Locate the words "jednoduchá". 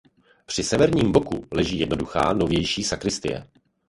1.79-2.33